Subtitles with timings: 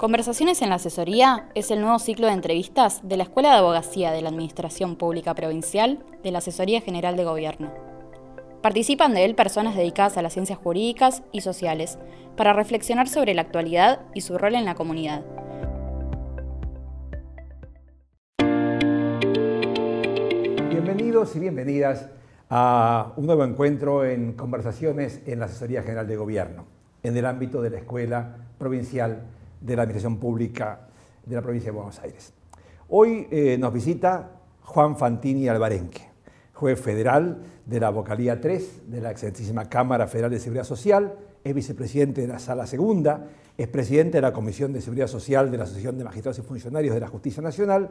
[0.00, 4.12] Conversaciones en la Asesoría es el nuevo ciclo de entrevistas de la Escuela de Abogacía
[4.12, 7.70] de la Administración Pública Provincial de la Asesoría General de Gobierno.
[8.62, 11.98] Participan de él personas dedicadas a las ciencias jurídicas y sociales
[12.34, 15.22] para reflexionar sobre la actualidad y su rol en la comunidad.
[20.70, 22.08] Bienvenidos y bienvenidas
[22.48, 26.64] a un nuevo encuentro en Conversaciones en la Asesoría General de Gobierno,
[27.02, 29.24] en el ámbito de la Escuela Provincial
[29.60, 30.88] de la Administración Pública
[31.24, 32.32] de la provincia de Buenos Aires.
[32.88, 34.30] Hoy eh, nos visita
[34.62, 36.08] Juan Fantini Albarenque,
[36.54, 41.54] juez federal de la vocalía 3 de la excelentísima Cámara Federal de Seguridad Social, es
[41.54, 45.64] vicepresidente de la Sala Segunda, es presidente de la Comisión de Seguridad Social de la
[45.64, 47.90] Asociación de Magistrados y Funcionarios de la Justicia Nacional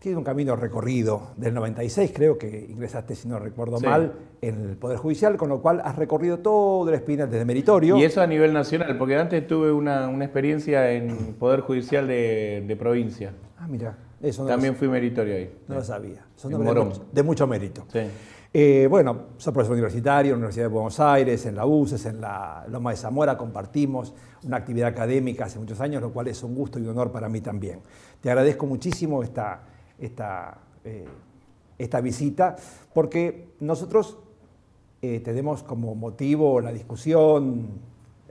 [0.00, 4.76] tiene un camino recorrido del 96, creo que ingresaste, si no recuerdo mal, en el
[4.78, 7.98] Poder Judicial, con lo cual has recorrido todo el espina desde meritorio.
[7.98, 13.34] Y eso a nivel nacional, porque antes tuve una, experiencia en Poder Judicial de, provincia.
[13.58, 15.54] Ah, mira, eso no También fui meritorio ahí.
[15.68, 16.24] No lo sabía.
[16.34, 16.50] Son
[17.12, 17.84] de mucho, mérito.
[17.92, 18.00] Sí.
[18.52, 22.22] Eh, bueno, soy profesor universitario en la Universidad de Buenos Aires, en la UCES, en
[22.22, 24.14] la Loma de Zamora, compartimos
[24.44, 27.28] una actividad académica hace muchos años, lo cual es un gusto y un honor para
[27.28, 27.80] mí también.
[28.20, 29.60] Te agradezco muchísimo esta
[30.00, 31.04] esta, eh,
[31.78, 32.56] esta visita,
[32.92, 34.18] porque nosotros
[35.02, 37.68] eh, tenemos como motivo la discusión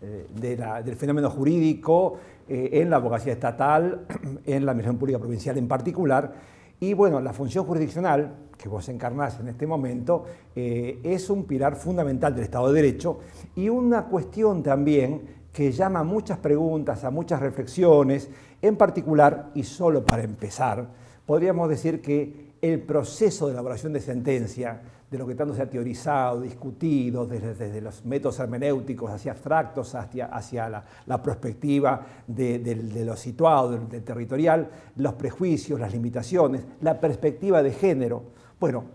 [0.02, 2.18] eh, del fenómeno jurídico
[2.48, 4.08] en la abogacía estatal,
[4.46, 6.34] en la Administración Pública Provincial en particular,
[6.80, 12.34] y bueno, la función jurisdiccional que vos encarnás en este momento es un pilar fundamental
[12.34, 13.20] del Estado de Derecho
[13.56, 18.30] y una cuestión también que llama muchas preguntas, a muchas reflexiones,
[18.62, 20.88] en particular, y solo para empezar,
[21.30, 25.70] podríamos decir que el proceso de elaboración de sentencia, de lo que tanto se ha
[25.70, 33.78] teorizado, discutido, desde, los métodos hermenéuticos hacia abstractos, hacia, hacia la, perspectiva de, lo situado,
[33.78, 38.24] del, territorial, los prejuicios, las limitaciones, la perspectiva de género.
[38.60, 38.86] Bueno,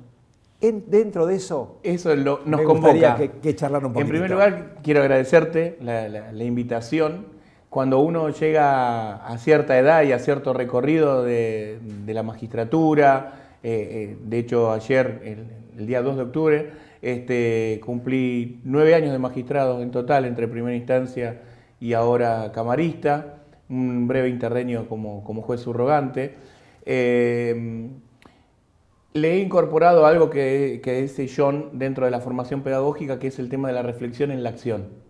[0.60, 4.06] dentro de eso, eso nos me gustaría que, que charlar un poquito.
[4.06, 7.33] En primer lugar, quiero agradecerte la invitación
[7.74, 14.16] cuando uno llega a cierta edad y a cierto recorrido de, la magistratura, eh, eh,
[14.22, 16.70] de hecho ayer, el, día 2 de octubre,
[17.02, 21.42] este, cumplí nueve años de magistrado en total entre primera instancia
[21.80, 26.36] y ahora camarista, un breve interreño como, juez subrogante.
[26.86, 27.88] Eh,
[29.14, 33.40] le he incorporado algo que, que dice John dentro de la formación pedagógica, que es
[33.40, 35.03] el tema de la reflexión en la acción.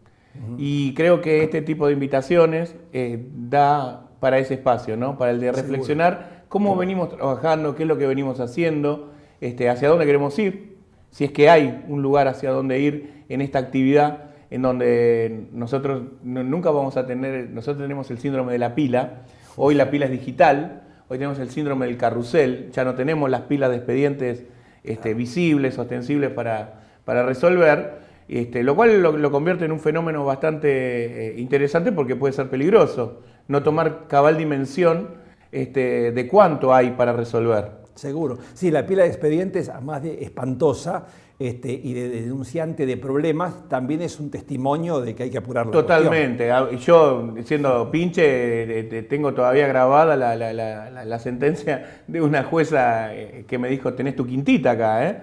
[0.59, 5.17] Y creo que este tipo de invitaciones eh, da para ese espacio, ¿no?
[5.17, 9.89] Para el de reflexionar cómo venimos trabajando, qué es lo que venimos haciendo, este, hacia
[9.89, 10.77] dónde queremos ir,
[11.11, 16.03] si es que hay un lugar hacia dónde ir en esta actividad en donde nosotros
[16.22, 19.22] nunca vamos a tener, nosotros tenemos el síndrome de la pila,
[19.56, 23.43] hoy la pila es digital, hoy tenemos el síndrome del carrusel, ya no tenemos las
[23.43, 24.45] pilas de expedientes
[24.84, 31.29] este, visibles, ostensibles para, para resolver, este, lo cual lo, convierte en un fenómeno bastante
[31.29, 35.09] eh, interesante porque puede ser peligroso, no tomar cabal dimensión
[35.53, 37.84] este, de cuánto hay para resolver.
[37.95, 38.39] Seguro.
[38.55, 44.03] Sí, la pila de expedientes, además de espantosa, este, y de, denunciante de problemas, también
[44.03, 46.53] es un testimonio de que hay que apurar la Totalmente.
[46.53, 53.69] Ah, yo, siendo pinche, tengo todavía grabada la, sentencia de una jueza eh, que me
[53.69, 55.19] dijo, tenés tu quintita acá, ¿eh?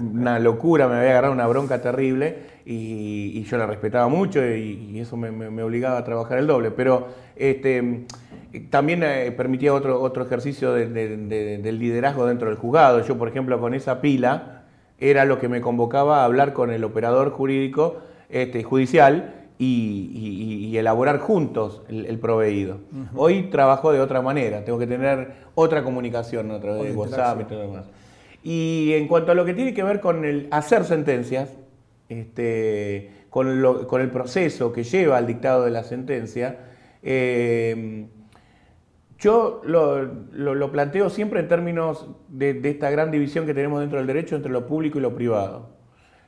[0.00, 5.18] Una locura, me había agarrado una bronca terrible y, yo la respetaba mucho y, eso
[5.18, 6.70] me, obligaba a trabajar el doble.
[6.70, 8.06] Pero este,
[8.70, 13.04] también eh, permitía otro, otro ejercicio del liderazgo dentro del juzgado.
[13.04, 14.57] Yo, por ejemplo, con esa pila
[14.98, 17.98] era lo que me convocaba a hablar con el operador jurídico
[18.28, 22.78] este, judicial y, elaborar juntos el, proveído.
[23.16, 27.44] Hoy trabajo de otra manera, tengo que tener otra comunicación a través de WhatsApp y
[27.44, 27.86] todo lo demás.
[28.44, 31.50] Y en cuanto a lo que tiene que ver con el hacer sentencias,
[32.08, 33.48] este, con,
[34.00, 36.58] el proceso que lleva al dictado de la sentencia,
[37.02, 38.06] eh,
[39.18, 44.36] yo lo, planteo siempre en términos de, esta gran división que tenemos dentro del derecho
[44.36, 45.70] entre lo público y lo privado.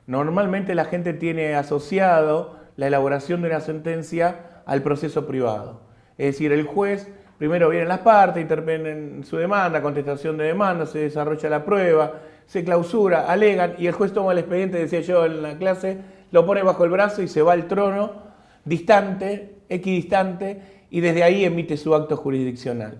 [0.07, 5.81] Normalmente la gente tiene asociado la elaboración de una sentencia al proceso privado.
[6.17, 10.99] Es decir, el juez primero vienen las partes, intervienen su demanda, contestación de demanda, se
[10.99, 15.41] desarrolla la prueba, se clausura, alegan y el juez toma el expediente, decía yo en
[15.41, 15.97] la clase,
[16.31, 18.23] lo pone bajo el brazo y se va al trono
[18.65, 22.99] distante, equidistante y desde ahí emite su acto jurisdiccional.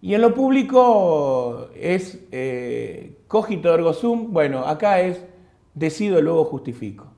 [0.00, 5.26] Y en lo público es eh, cogito ergo sum, bueno, acá es
[5.74, 7.08] decido luego justifico.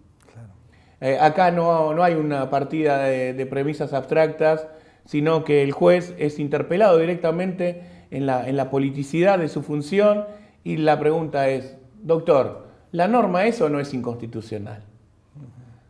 [1.00, 4.66] Eh, acá no, no, hay una partida de, premisas abstractas,
[5.04, 10.24] sino que el juez es interpelado directamente en la, en la politicidad de su función
[10.64, 14.84] y la pregunta es, doctor, ¿la norma es o no es inconstitucional?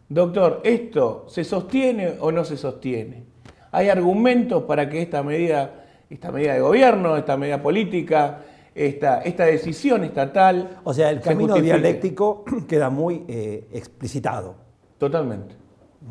[0.08, 3.31] Doctor, ¿esto se sostiene o no se sostiene?
[3.72, 8.38] ¿Hay argumentos para que esta medida, esta medida de gobierno, esta medida política,
[8.74, 10.80] esta, esta decisión estatal...
[10.84, 14.56] O sea, el camino dialéctico queda muy eh, explicitado.
[14.98, 15.54] Totalmente,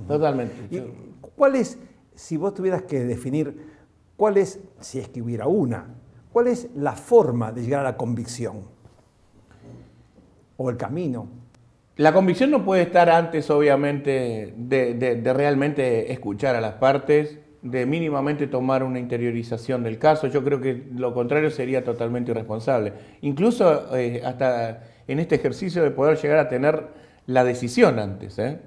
[0.07, 0.91] totalmente.
[1.35, 1.77] ¿Cuál es,
[2.15, 3.67] si vos tuvieras que definir,
[4.17, 5.85] cuál es, si es que hubiera una,
[6.33, 8.63] cuál es la forma de llegar a la convicción?
[10.57, 11.41] ¿O el camino?
[11.97, 18.47] La convicción no puede estar antes, obviamente, de, realmente escuchar a las partes, de mínimamente
[18.47, 20.27] tomar una interiorización del caso.
[20.27, 22.93] Yo creo que lo contrario sería totalmente irresponsable.
[23.21, 26.87] Incluso eh, hasta en este ejercicio de poder llegar a tener
[27.27, 28.39] la decisión antes.
[28.39, 28.59] ¿eh?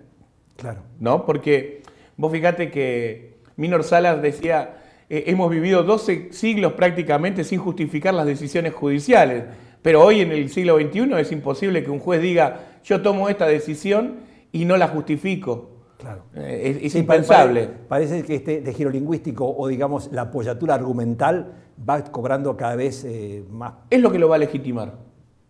[0.56, 0.82] Claro.
[1.00, 1.26] ¿No?
[1.26, 1.82] Porque
[2.16, 4.76] vos fíjate que Minor Salas decía,
[5.08, 9.44] eh, hemos vivido 12 siglos prácticamente sin justificar las decisiones judiciales.
[9.82, 13.46] Pero hoy en el siglo XXI es imposible que un juez diga, yo tomo esta
[13.46, 14.20] decisión
[14.52, 15.73] y no la justifico.
[16.04, 16.22] Claro.
[16.34, 17.68] Eh, es, impensable.
[17.88, 21.54] Parece, que este de giro lingüístico o digamos la apoyatura argumental
[21.88, 23.74] va cobrando cada vez eh, más.
[23.88, 24.92] Es lo que lo va a legitimar.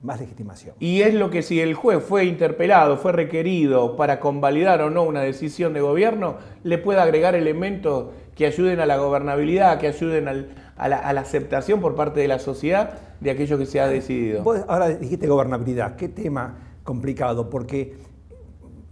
[0.01, 0.77] Más legitimación.
[0.79, 5.03] Y es lo que si el juez fue interpelado, fue requerido para convalidar o no
[5.03, 10.29] una decisión de gobierno, le puede agregar elementos que ayuden a la gobernabilidad, que ayuden
[10.29, 14.43] a, la, aceptación por parte de la sociedad de aquello que se ha decidido.
[14.43, 17.97] Vos ahora dijiste gobernabilidad, qué tema complicado, porque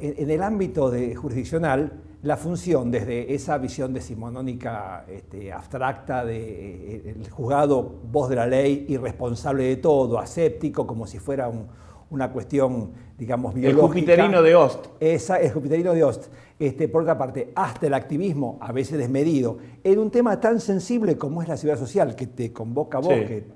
[0.02, 7.14] en, el ámbito de jurisdiccional, la función desde esa visión decimonónica este, abstracta de eh,
[7.16, 11.50] el juzgado voz de la ley, irresponsable de todo, aséptico, como si fuera
[12.10, 13.80] una cuestión, digamos, biológica.
[13.80, 14.86] El jupiterino de Ost.
[15.00, 16.26] Esa, el jupiterino de Ost.
[16.58, 21.16] Este, por otra parte, hasta el activismo, a veces desmedido, en un tema tan sensible
[21.16, 23.46] como es la seguridad social, que te convoca a vos, que,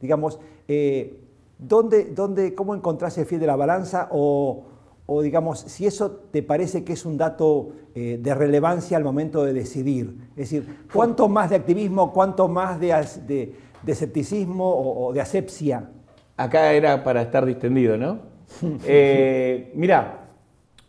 [0.00, 0.38] digamos,
[0.68, 1.18] eh,
[1.58, 4.08] ¿dónde, ¿cómo encontrás el fiel de la balanza?
[4.12, 4.73] O,
[5.22, 9.52] digamos, si eso te parece que es un dato eh, de relevancia al momento de
[9.52, 10.16] decidir.
[10.30, 13.54] Es decir, ¿cuánto más de activismo, cuánto más de,
[13.86, 15.90] escepticismo o, de asepsia?
[16.36, 18.18] Acá era para estar distendido, ¿no?
[18.86, 20.30] eh, mirá,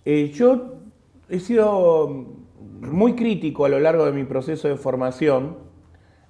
[0.05, 0.75] eh, yo
[1.29, 2.07] he sido
[2.79, 5.57] muy crítico a lo largo de mi proceso de formación.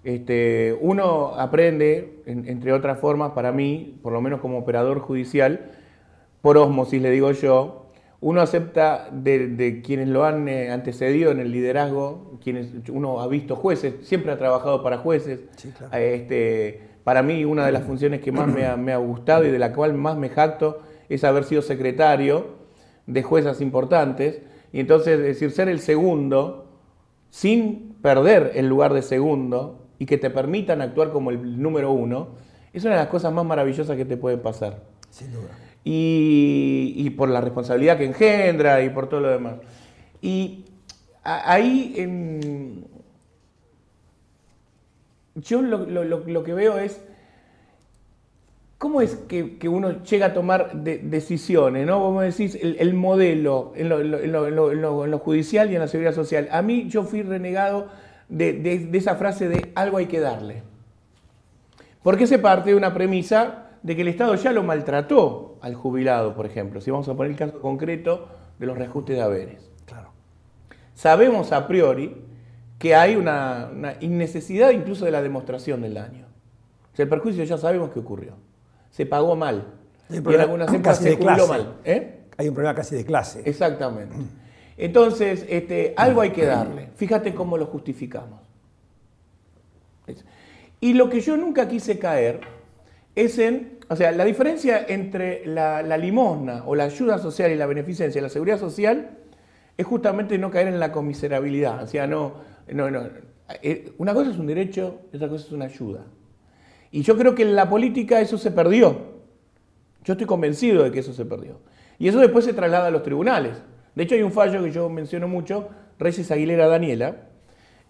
[0.03, 5.71] Este, uno aprende, entre otras formas, para mí, por lo menos como operador judicial,
[6.45, 7.87] por osmosis le digo yo,
[8.21, 13.55] uno acepta de, quienes lo han eh, antecedido en el liderazgo, quienes uno ha visto
[13.55, 15.39] jueces, siempre ha trabajado para jueces.
[15.91, 19.49] este, para mí una de las funciones que más me ha, me ha, gustado y
[19.49, 22.57] de la cual más me jacto es haber sido secretario
[23.07, 24.43] de juezas importantes.
[24.71, 26.67] Y entonces, decir, ser el segundo,
[27.31, 32.35] sin perder el lugar de segundo y que te permitan actuar como el número uno,
[32.71, 34.83] es una de las cosas más maravillosas que te pueden pasar.
[35.09, 35.49] Sin duda.
[35.87, 39.55] Y, por la responsabilidad que engendra y por todo lo demás.
[40.21, 40.65] Y
[41.23, 41.95] ahí
[45.35, 46.99] yo lo que veo es
[48.77, 51.87] ¿Cómo es que, uno llega a tomar decisiones?
[51.87, 51.99] ¿no?
[51.99, 56.49] Vos decís el, modelo en lo, judicial y en la seguridad social.
[56.51, 57.87] A mí yo fui renegado
[58.27, 60.61] de, esa frase de algo hay que darle.
[62.03, 66.35] Porque se parte de una premisa de que el Estado ya lo maltrató al jubilado,
[66.35, 66.81] por ejemplo.
[66.81, 68.27] Si vamos a poner el caso concreto
[68.57, 69.71] de los reajustes de haberes.
[69.85, 70.09] Claro.
[70.93, 72.15] Sabemos a priori
[72.79, 76.25] que hay una, una innecesidad incluso de la demostración del daño.
[76.91, 78.33] O sea, el perjuicio ya sabemos que ocurrió
[78.95, 79.73] se pagó mal.
[80.09, 81.75] y en algunas empresas se jubiló mal.
[81.83, 82.21] ¿eh?
[82.37, 83.41] Hay un problema casi de clase.
[83.43, 84.15] Exactamente.
[84.77, 86.91] Entonces, este, algo hay que darle.
[86.95, 88.39] Fíjate cómo lo justificamos.
[90.79, 92.39] Y lo que yo nunca quise caer
[93.15, 97.67] es en, o sea, la diferencia entre la, limosna o la ayuda social y la
[97.67, 99.17] beneficencia, la seguridad social,
[99.77, 101.83] es justamente no caer en la comiserabilidad.
[101.83, 102.35] O sea, no,
[102.71, 103.07] no, no.
[103.61, 106.05] Eh, una cosa es un derecho y otra cosa es una ayuda.
[106.91, 109.15] Y yo creo que en la política eso se perdió.
[110.03, 111.59] Yo estoy convencido de que eso se perdió.
[111.99, 113.61] Y eso después se traslada a los tribunales.
[113.93, 117.27] De hecho, hay un fallo que yo menciono mucho, Reyes Aguilera Daniela,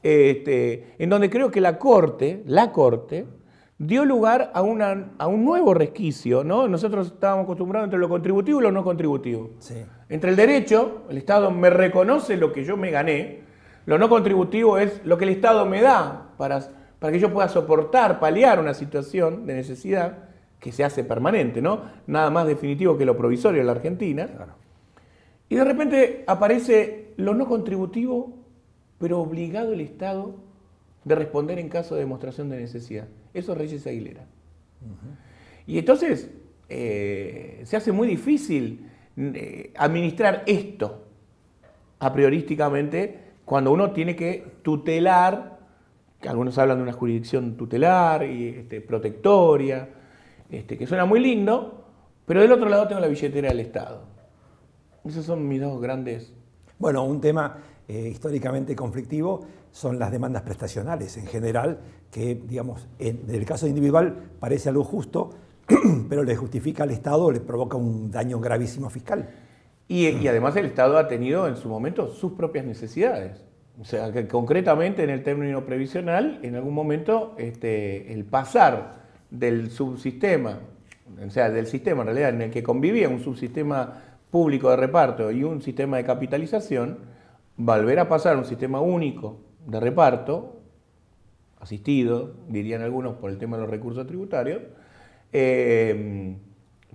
[0.03, 3.25] este, en donde creo que la Corte, la Corte,
[3.77, 6.43] dio lugar a, una, a un nuevo resquicio.
[6.43, 6.67] ¿no?
[6.67, 9.51] Nosotros estábamos acostumbrados entre lo contributivo y lo no contributivo.
[10.09, 13.43] Entre el derecho, el Estado me reconoce lo que yo me gané,
[13.85, 16.61] lo no contributivo es lo que el Estado me da para
[16.99, 20.29] para que yo pueda soportar, paliar una situación de necesidad
[20.59, 21.81] que se hace permanente, ¿no?
[22.07, 24.27] Nada más definitivo que lo provisorio en la Argentina.
[25.49, 28.33] Y de repente aparece lo no contributivo,
[28.97, 30.35] pero obligado el Estado
[31.05, 33.07] de responder en caso de demostración de necesidad.
[33.33, 34.25] Eso es Reyes Aguilera.
[35.67, 36.29] Y entonces
[36.67, 41.05] eh, se hace muy difícil eh, administrar esto
[41.99, 45.59] a priorísticamente cuando uno tiene que tutelar,
[46.19, 49.87] que algunos hablan de una jurisdicción tutelar y este, protectoria,
[50.49, 51.85] este, que suena muy lindo,
[52.25, 54.03] pero del otro lado tengo la billetera del Estado.
[55.05, 56.33] Esos son mis dos grandes...
[56.79, 57.57] Bueno, un tema
[57.87, 59.45] eh, históricamente conflictivo
[59.75, 61.79] son las demandas prestacionales en general,
[62.09, 65.31] que, digamos, en, el caso individual parece algo justo,
[66.09, 69.29] pero le justifica al Estado, le provoca un daño gravísimo fiscal.
[69.89, 73.43] Y, además el Estado ha tenido en su momento sus propias necesidades.
[73.77, 79.69] O sea, que concretamente en el término previsional, en algún momento este, el pasar del
[79.71, 80.59] subsistema,
[81.21, 84.01] o sea, del sistema en realidad en el que convivía un subsistema
[84.31, 86.99] público de reparto y un sistema de capitalización,
[87.57, 90.61] volver a pasar a un sistema único de reparto,
[91.59, 94.61] asistido, dirían algunos por el tema de los recursos tributarios,
[95.33, 96.35] eh,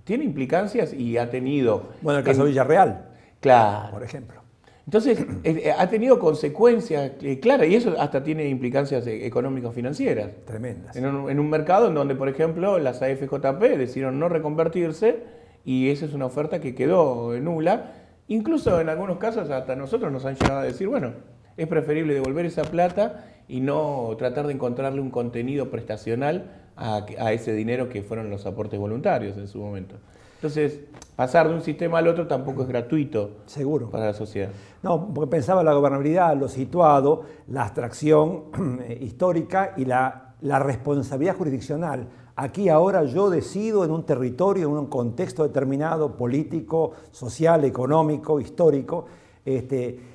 [0.03, 1.89] tiene implicancias y ha tenido...
[2.01, 3.09] Bueno, el caso de Villarreal.
[3.39, 3.91] Claro.
[3.91, 4.41] Por ejemplo.
[4.85, 7.11] Entonces, eh, eh, ha tenido consecuencias
[7.41, 10.31] claras y eso hasta tiene implicancias económico-financieras.
[10.45, 10.95] Tremendas.
[10.95, 15.19] En un, en un, mercado en donde, por ejemplo, las AFJP decidieron no reconvertirse
[15.65, 17.91] y esa es una oferta que quedó nula.
[18.27, 21.13] Incluso en algunos casos hasta nosotros nos han llegado a decir, bueno,
[21.61, 27.53] es preferible devolver esa plata y no tratar de encontrarle un contenido prestacional a, ese
[27.53, 29.95] dinero que fueron los aportes voluntarios en su momento.
[30.35, 30.79] Entonces,
[31.15, 33.91] pasar de un sistema al otro tampoco es gratuito Seguro.
[33.91, 34.49] para la sociedad.
[34.81, 38.45] No, porque pensaba la gobernabilidad, lo situado, la abstracción
[38.99, 42.07] histórica y la, la responsabilidad jurisdiccional.
[42.35, 49.05] Aquí ahora yo decido en un territorio, en un contexto determinado, político, social, económico, histórico.
[49.45, 50.10] Este,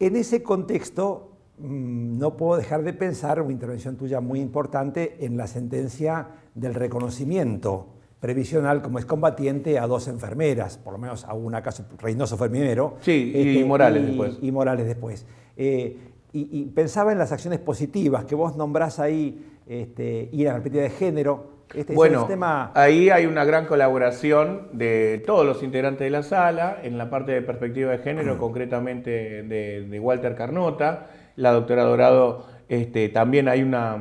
[0.00, 5.36] en ese contexto mm, no puedo dejar de pensar, una intervención tuya muy importante, en
[5.36, 7.86] la sentencia del reconocimiento
[8.18, 12.50] previsional como es combatiente a dos enfermeras, por lo menos a una caso, Reynoso fue
[12.50, 12.96] primero.
[13.00, 14.38] Sí, y, este, Morales después.
[14.42, 15.26] Y Morales después.
[15.56, 15.98] Eh,
[16.32, 20.90] y, pensaba en las acciones positivas que vos nombrás ahí, este, y la perspectiva de
[20.90, 21.59] género.
[21.74, 22.26] Este, bueno,
[22.74, 27.30] ahí hay una gran colaboración de todos los integrantes de la sala, en la parte
[27.30, 33.96] de perspectiva de género, concretamente de, Walter Carnota, la doctora Dorado, este, también hay una,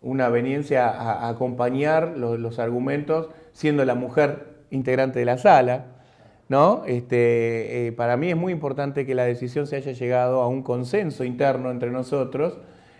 [0.00, 5.84] una veniencia a, acompañar los, argumentos, siendo la mujer integrante de la sala.
[6.48, 6.82] ¿no?
[6.86, 10.62] Este, eh, para mí es muy importante que la decisión se haya llegado a un
[10.62, 12.58] consenso interno entre nosotros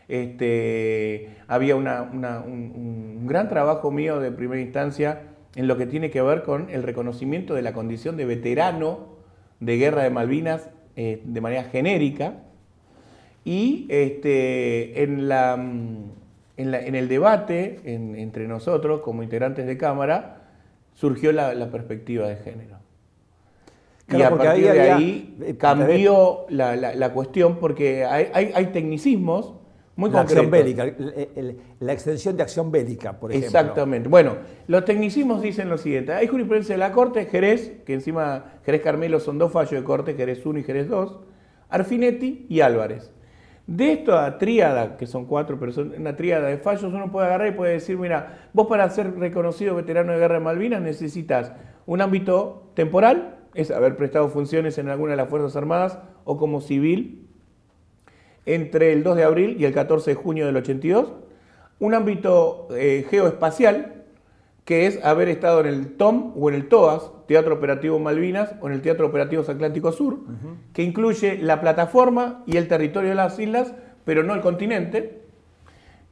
[0.09, 5.23] este, había un, gran trabajo mío de primera instancia
[5.55, 9.17] en lo que tiene que ver con el reconocimiento de la condición de veterano
[9.59, 12.35] de guerra de Malvinas eh, de manera genérica
[13.45, 20.43] y este, en, la, en, el debate entre nosotros como integrantes de Cámara
[20.95, 22.77] surgió la, perspectiva de género.
[24.09, 29.55] y a partir de ahí eh, cambió la, cuestión porque hay tecnicismos
[29.97, 30.95] muy la acción bélica,
[31.81, 33.47] la extensión de acción bélica, por ejemplo.
[33.47, 34.09] Exactamente.
[34.09, 34.37] Bueno,
[34.67, 36.13] los tecnicismos dicen lo siguiente.
[36.13, 40.15] Hay jurisprudencia de la Corte, Jerez, que encima Jerez Carmelo son dos fallos de Corte,
[40.15, 41.19] Jerez 1 y Jerez 2,
[41.71, 43.11] Arfinetti y Álvarez.
[43.67, 47.53] De esta tríada, que son cuatro personas, una tríada de fallos, uno puede agarrar y
[47.53, 51.53] puede decir, mira, vos para ser reconocido veterano de guerra de Malvinas necesitas
[51.87, 56.61] un ámbito temporal, es haber prestado funciones en alguna de las Fuerzas Armadas o como
[56.61, 57.26] civil
[58.47, 61.13] entre el 2 de abril y el 14 de junio del 82,
[61.79, 64.05] un ámbito eh, geoespacial,
[64.65, 68.69] que es haber estado en el TOM o en el TOAS, Teatro Operativo Malvinas, o
[68.69, 70.19] en el Teatro Operativo Atlántico Sur,
[70.73, 73.75] que incluye la plataforma y el territorio de las islas,
[74.05, 75.23] pero no el continente,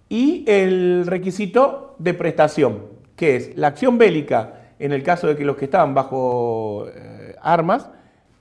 [0.09, 2.83] y el requisito de prestación,
[3.17, 7.35] que es la acción bélica en el caso de que los que estaban bajo eh,
[7.41, 7.91] armas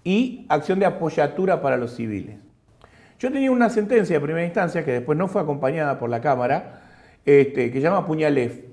[0.03, 2.37] y acción de apoyatura para los civiles.
[3.23, 6.81] Yo tenía una sentencia de primera instancia que después no fue acompañada por la Cámara,
[7.23, 8.65] este, que se llama Puñalef.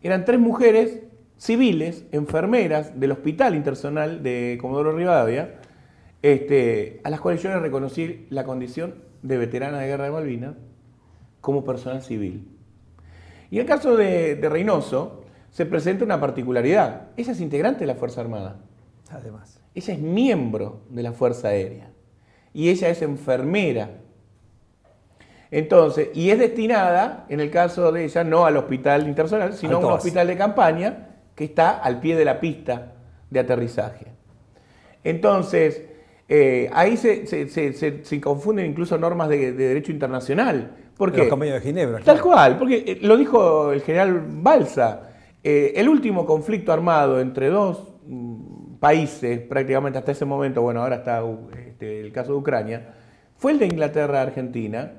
[0.00, 1.00] Eran tres mujeres
[1.38, 5.56] civiles, enfermeras del Hospital Internacional de Comodoro Rivadavia,
[6.22, 10.54] este, a las cuales yo les reconocí la condición de veterana de guerra de Malvinas
[11.40, 12.46] como personal civil.
[13.50, 17.08] Y en el caso de, de Reynoso se presenta una particularidad.
[17.16, 18.60] Ella es integrante de la Fuerza Armada.
[19.10, 19.60] Además.
[19.74, 21.95] Ella es miembro de la Fuerza Aérea
[22.56, 23.90] y ella es enfermera.
[25.50, 29.80] Entonces, y es destinada, en el caso de ella, no al hospital internacional, sino a
[29.80, 32.94] un hospital de campaña que está al pie de la pista
[33.28, 34.06] de aterrizaje.
[35.04, 35.82] Entonces,
[36.30, 41.18] eh, ahí se, confunden incluso normas de, derecho internacional, ¿Por qué?
[41.18, 42.00] Los convenios de Ginebra.
[42.00, 45.10] Tal cual, porque eh, lo dijo el general Balsa.
[45.44, 47.95] Eh, el último conflicto armado entre dos
[48.80, 51.22] países, prácticamente hasta ese momento, bueno, ahora está
[51.66, 52.94] este, el caso de Ucrania,
[53.36, 54.92] fue el de Inglaterra-Argentina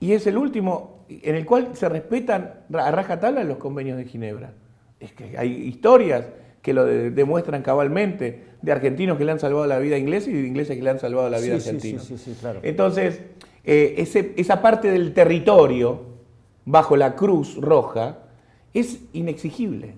[0.00, 4.52] y es el último en el cual se respetan a rajatabla los convenios de Ginebra.
[5.00, 6.26] Es que hay historias
[6.62, 10.42] que lo demuestran cabalmente de argentinos que le han salvado la vida a ingleses y
[10.42, 12.04] de ingleses que le han salvado la vida a argentinos.
[12.04, 12.60] Sí, sí, claro.
[12.62, 13.22] Entonces,
[13.64, 16.02] eh, esa parte del territorio
[16.64, 18.18] bajo la cruz roja
[18.74, 19.94] es inexigible.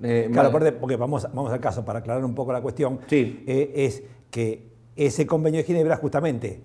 [0.00, 3.72] Claro, eh, aparte, porque vamos, vamos al caso, para aclarar un poco la cuestión, eh,
[3.74, 6.60] es que ese convenio de Ginebra justamente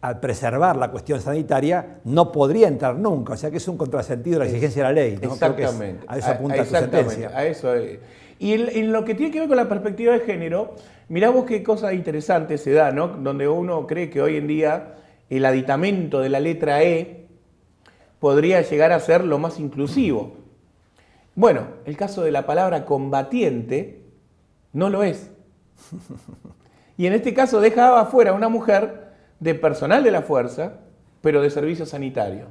[0.00, 3.32] al preservar la cuestión sanitaria, no podría entrar nunca.
[3.32, 5.18] O sea que es un contrasentido de la exigencia de la ley.
[5.20, 6.04] Exactamente.
[6.06, 7.30] a eso apunta tu sentencia.
[7.34, 7.72] A eso.
[8.38, 10.74] Y en, lo que tiene que ver con la perspectiva de género,
[11.08, 13.08] mirá vos qué cosa interesante se da, ¿no?
[13.08, 14.96] Donde uno cree que hoy en día
[15.30, 17.28] el aditamento de la letra E
[18.18, 20.36] podría llegar a ser lo más inclusivo.
[21.34, 24.02] Bueno, el caso de la palabra combatiente
[24.72, 25.30] no lo es.
[26.96, 29.08] Y en este caso dejaba afuera a una mujer
[29.40, 30.74] de personal de la fuerza,
[31.22, 32.46] pero de servicio sanitario.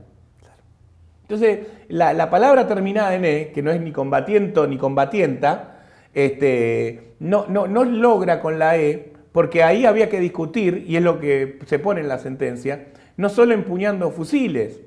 [1.21, 7.47] Entonces, la, palabra terminada en E, que no es ni combatiento ni combatienta, este, no,
[7.47, 11.59] no, no logra con la E, porque ahí había que discutir, y es lo que
[11.65, 14.81] se pone en la sentencia, no solo empuñando fusiles.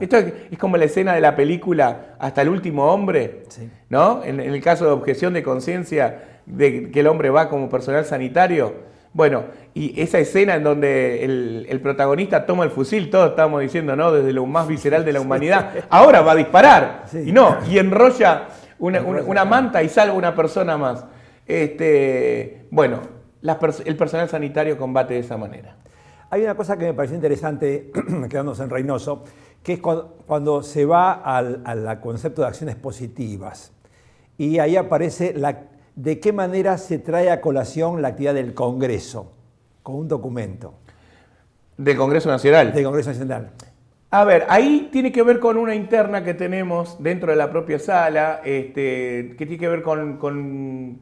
[0.00, 3.44] Esto es, como la escena de la película Hasta el último hombre,
[3.88, 4.24] ¿no?
[4.24, 8.04] En, en, el caso de objeción de conciencia de que el hombre va como personal
[8.04, 8.74] sanitario,
[9.14, 9.44] bueno,
[9.74, 14.10] y esa escena en donde el, protagonista toma el fusil, todos estamos diciendo, ¿no?
[14.10, 17.04] Desde lo más visceral de la humanidad, ahora va a disparar.
[17.12, 21.04] Y no, y enrolla una, manta y salva una persona más.
[21.46, 23.00] Este, bueno,
[23.84, 25.76] el personal sanitario combate de esa manera.
[26.30, 27.92] Hay una cosa que me pareció interesante,
[28.30, 29.24] quedándose en Reynoso,
[29.62, 33.72] que es cuando, se va al concepto de acciones positivas.
[34.38, 39.32] Y ahí aparece la de qué manera se trae a colación la actividad del Congreso,
[39.82, 40.74] con un documento.
[41.76, 42.72] ¿Del Congreso Nacional?
[42.72, 43.50] Del Congreso Nacional.
[44.10, 47.78] A ver, ahí tiene que ver con una interna que tenemos dentro de la propia
[47.78, 51.00] sala, este, que tiene que ver con,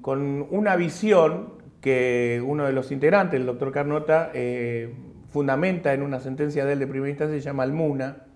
[0.51, 4.95] una visión que uno de los integrantes, el doctor Carnota, eh,
[5.29, 8.27] fundamenta en una sentencia de él de primera instancia, se llama Almuna,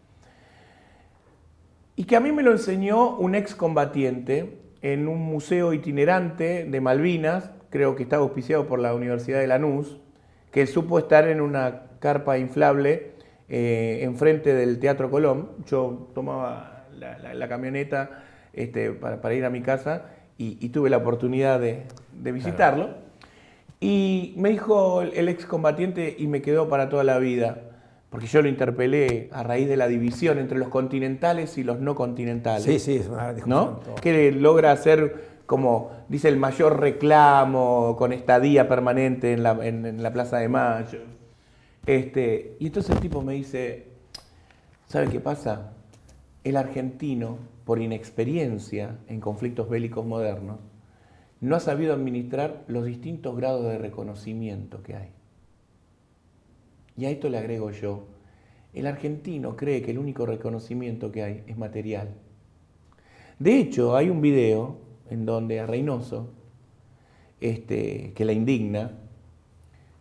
[2.05, 7.51] y que a mí me lo enseñó un excombatiente en un museo itinerante de Malvinas,
[7.71, 9.97] creo que estaba auspiciado por la Universidad de Lanús,
[10.51, 13.13] que supo estar en una carpa inflable
[13.49, 15.53] eh, enfrente del Teatro Colón.
[15.65, 21.85] Yo tomaba la, camioneta este, para, ir a mi casa y, tuve la oportunidad de,
[22.13, 22.91] visitarlo.
[23.81, 27.74] Y me dijo el excombatiente y me quedó para toda la vida
[28.15, 31.97] porque yo lo interpelé a raíz de la división entre los continentales y los no
[31.97, 32.63] continentales.
[32.63, 33.81] Sí, sí, es una discusión.
[33.85, 33.95] ¿no?
[33.97, 40.49] Que logra hacer, como dice, el mayor reclamo con estadía permanente en la, Plaza de
[40.49, 41.01] Mayo.
[41.87, 43.89] Este, y entonces el tipo me dice,
[44.87, 45.73] ¿sabe qué pasa?
[46.45, 50.61] El argentino, por inexperiencia en conflictos bélicos modernos,
[51.41, 55.09] no ha sabido administrar los distintos grados de reconocimiento que hay.
[56.97, 58.07] Y a esto le agrego yo,
[58.73, 62.09] el argentino cree que el único reconocimiento que hay es material.
[63.39, 64.79] De hecho, hay un video
[65.11, 66.31] en donde a Reynoso,
[67.41, 68.93] este, que la indigna,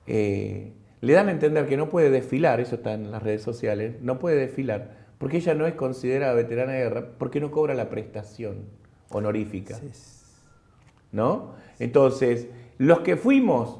[0.07, 3.95] eh, le dan a entender que no puede desfilar, eso está en las redes sociales,
[4.01, 7.89] no puede desfilar, porque ella no es considerada veterana de guerra, porque no cobra la
[7.89, 8.65] prestación
[9.09, 9.79] honorífica.
[11.11, 11.55] ¿No?
[11.79, 13.79] Entonces, los que fuimos,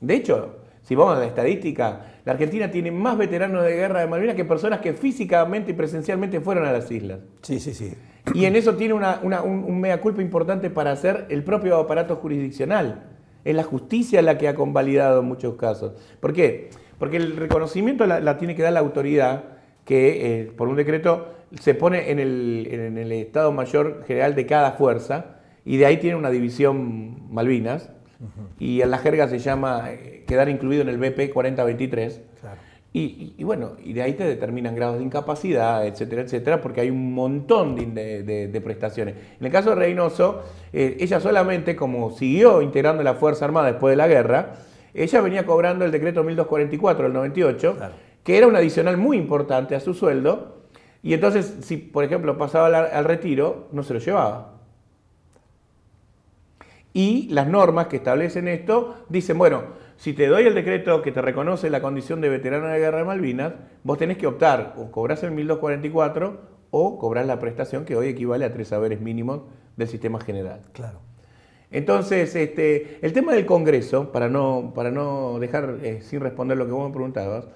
[0.00, 4.06] de hecho, si vamos a la estadística, la Argentina tiene más veteranos de guerra de
[4.06, 7.20] Malvinas que personas que físicamente y presencialmente fueron a las islas.
[7.40, 7.94] Sí, sí, sí.
[8.34, 13.02] Y en eso tiene un, mea culpa importante para hacer el propio aparato jurisdiccional.
[13.44, 15.92] Es la justicia la que ha convalidado en muchos casos.
[16.20, 16.68] ¿Por qué?
[16.98, 19.44] Porque el reconocimiento la, tiene que dar la autoridad
[19.86, 21.28] que eh, por un decreto
[21.60, 25.96] se pone en el, en el Estado Mayor General de cada fuerza y de ahí
[25.96, 27.90] tiene una división Malvinas
[28.58, 32.20] y en la jerga se llama eh, quedar incluido en el BP 4023.
[32.96, 37.12] Y, bueno, y de ahí te determinan grados de incapacidad, etcétera, etcétera, porque hay un
[37.12, 39.16] montón de, prestaciones.
[39.40, 43.90] En el caso de Reynoso, eh, ella solamente, como siguió integrando la Fuerza Armada después
[43.90, 44.52] de la guerra,
[44.94, 47.76] ella venía cobrando el decreto 1244 del 98,
[48.22, 50.54] que era un adicional muy importante a su sueldo,
[51.02, 54.53] y entonces, si por ejemplo pasaba al retiro, no se lo llevaba.
[56.96, 61.22] Y las normas que establecen esto dicen, bueno, Si te doy el decreto que te
[61.22, 63.52] reconoce la condición de veterano de la Guerra de Malvinas,
[63.84, 68.44] vos tenés que optar o cobrás el 1244 o cobrás la prestación que hoy equivale
[68.44, 69.42] a tres saberes mínimos
[69.76, 70.62] del sistema general.
[70.72, 70.98] Claro.
[71.70, 76.66] Entonces, este, el tema del Congreso, para no, para no dejar eh, sin responder lo
[76.66, 77.46] que vos me preguntabas,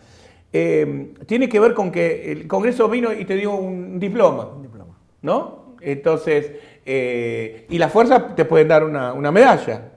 [0.52, 4.46] eh, tiene que ver con que el Congreso vino y te dio un diploma.
[4.46, 4.98] Un diploma.
[5.22, 5.67] ¿No?
[5.80, 6.52] Entonces,
[6.84, 9.92] eh, y la fuerza te pueden dar una, medalla.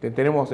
[0.00, 0.50] Tenemos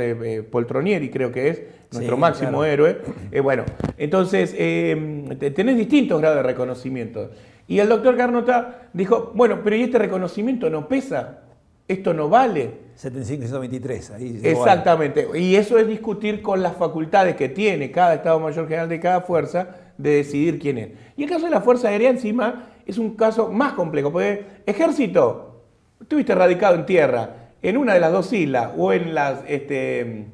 [0.51, 2.99] Poltronieri, creo que es nuestro máximo héroe.
[3.43, 3.65] bueno,
[3.99, 7.31] entonces, tenés distintos grados de reconocimiento.
[7.69, 11.41] Y el doctor Carnota dijo, bueno, pero ¿y este reconocimiento no pesa?
[11.89, 12.71] ¿Esto no vale?
[12.95, 14.41] 75 y 123, ahí.
[14.43, 15.27] Exactamente.
[15.35, 19.23] Y eso es discutir con las facultades que tiene cada Estado Mayor General de cada
[19.23, 20.89] fuerza de decidir quién es.
[21.17, 25.63] Y el caso de la Fuerza Aérea encima es un caso más complejo, porque ejército,
[26.01, 30.27] estuviste radicado en tierra, en una de las dos islas o en las este,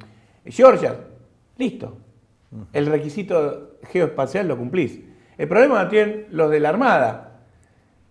[0.47, 0.97] Georgia,
[1.57, 1.99] listo.
[2.73, 5.01] El requisito geoespacial lo cumplís.
[5.37, 7.29] El problema lo tienen los de la Armada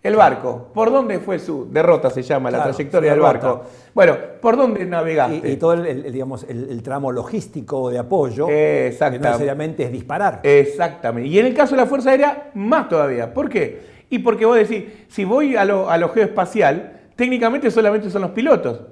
[0.00, 2.08] el barco, ¿por dónde fue su derrota?
[2.08, 3.62] Se llama la trayectoria del barco.
[3.92, 5.50] Bueno, ¿por dónde navegaste?
[5.50, 10.40] Y, todo el, digamos, el, tramo logístico de apoyo, que no necesariamente es disparar.
[10.44, 11.28] Exactamente.
[11.28, 13.34] Y en el caso de la Fuerza Aérea, más todavía.
[13.34, 13.97] ¿Por qué?
[14.10, 18.30] Y porque vos decís, si voy a lo, a lo geoespacial, técnicamente solamente son los
[18.30, 18.82] pilotos.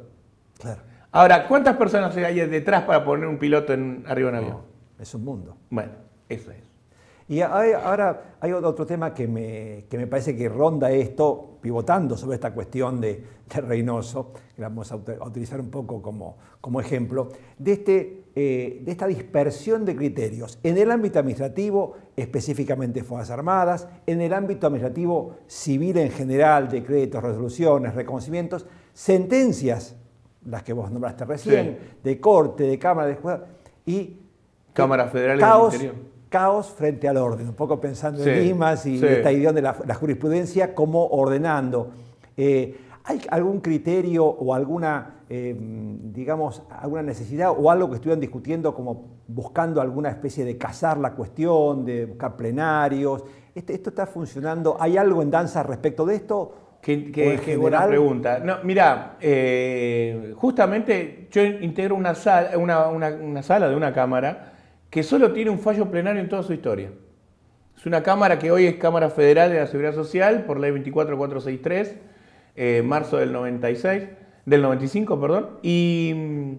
[0.59, 0.83] Claro.
[1.13, 4.61] Ahora, ¿cuántas personas hay detrás para poner un piloto en, arriba de un avión?
[4.99, 5.57] es un mundo.
[5.71, 5.93] Bueno,
[6.29, 6.59] eso es.
[7.29, 13.01] Y ahora hay otro tema que me, parece que ronda esto, pivotando sobre esta cuestión
[13.01, 18.93] de, Reynoso, que vamos a, utilizar un poco como, como ejemplo, de, este, eh, de
[18.93, 25.39] esta dispersión de criterios en el ámbito administrativo, específicamente Fuerzas Armadas, en el ámbito administrativo
[25.49, 29.97] civil en general, decretos, resoluciones, reconocimientos, sentencias,
[30.45, 33.41] las que vos nombraste recién, de corte, de Cámara, de Juez,
[33.85, 34.17] y...
[34.73, 39.33] Cámara Federal del Interior caos frente al orden, un poco pensando en Limas y esta
[39.33, 41.93] idea de la, jurisprudencia como ordenando.
[42.37, 48.75] Eh, ¿Hay algún criterio o alguna, eh, digamos, alguna necesidad o algo que estuvieran discutiendo
[48.75, 53.25] como buscando alguna especie de casar la cuestión, de buscar plenarios?
[53.55, 54.77] ¿Esto, esto está funcionando?
[54.79, 56.55] ¿Hay algo en danza respecto de esto?
[56.83, 58.41] Qué, buena pregunta.
[58.41, 64.53] No, mira, eh, justamente yo integro una sala, una sala de una cámara
[64.91, 66.91] que solo tiene un fallo plenario en toda su historia.
[67.77, 71.97] Es una Cámara que hoy es Cámara Federal de la Seguridad Social por ley 24463,
[72.57, 74.05] eh, marzo del 96,
[74.47, 76.59] del 95, perdón, y,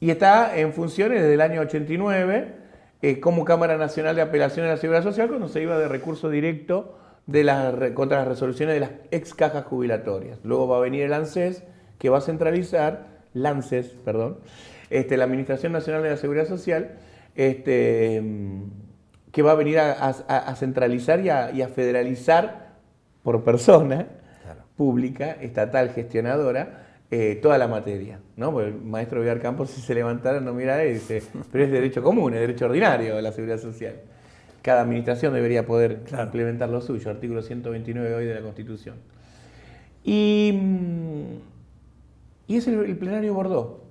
[0.00, 2.54] está en funciones desde el año 89
[3.02, 6.30] eh, como Cámara Nacional de Apelación de la Seguridad Social cuando se iba de recurso
[6.30, 10.38] directo de contra las resoluciones de las ex cajas jubilatorias.
[10.42, 11.62] Luego va a venir el ANSES
[11.98, 14.38] que va a centralizar, LANCES, perdón,
[14.90, 16.96] este, la Administración Nacional de la Seguridad Social,
[17.38, 18.20] este,
[19.30, 22.72] que va a venir a, centralizar y a, federalizar
[23.22, 24.08] por persona
[24.76, 28.18] pública, estatal, gestionadora, eh, toda la materia.
[28.36, 28.60] ¿no?
[28.60, 31.22] el maestro Villar Campos, si se levantara, no mira y dice,
[31.52, 33.94] pero es derecho común, es derecho ordinario de la seguridad social.
[34.60, 38.96] Cada administración debería poder implementar lo suyo, artículo 129 hoy de la Constitución.
[40.02, 40.58] Y,
[42.48, 43.87] y es el, el plenario Bordeaux.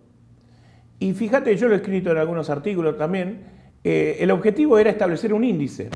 [1.00, 3.42] Y fíjate, yo lo he escrito en algunos artículos también,
[3.84, 5.90] eh, el objetivo era establecer un índice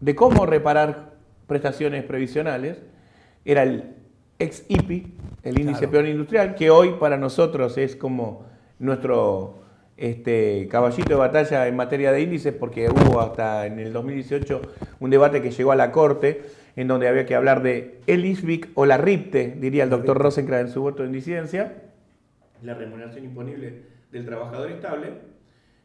[0.00, 1.12] de cómo reparar
[1.46, 2.78] prestaciones previsionales.
[3.44, 3.94] Era el
[4.38, 8.44] ex IPI, el índice peor industrial, que hoy para nosotros es como
[8.78, 9.62] nuestro
[9.96, 14.60] este, caballito de batalla en materia de índices, porque hubo hasta en el 2018
[15.00, 16.42] un debate que llegó a la Corte
[16.76, 20.68] en donde había que hablar de el ISBIC o la RIPTE, diría el doctor Rosenkranz
[20.68, 21.81] en su voto en disidencia
[22.62, 25.08] la remuneración imponible del trabajador estable,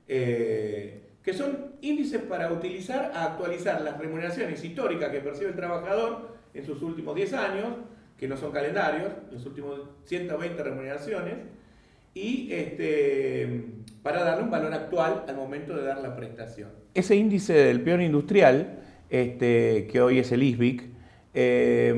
[0.08, 6.38] eh, que son índices para utilizar a actualizar las remuneraciones históricas que percibe el trabajador
[6.54, 7.68] en sus últimos 10 años,
[8.18, 11.36] que no son calendarios, los últimos 120 remuneraciones,
[12.14, 13.66] y este,
[14.02, 16.70] para darle un valor actual al momento de dar la prestación.
[16.94, 20.84] Ese índice del peor industrial, este, que hoy es el ISBIC,
[21.34, 21.94] eh,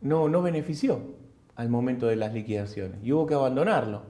[0.00, 1.19] no, no benefició
[1.60, 4.00] al momento de las liquidaciones y hubo que abandonarlo.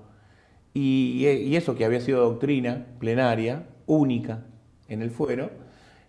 [0.73, 4.45] Y, eso que había sido doctrina plenaria, única
[4.87, 5.51] en el fuero,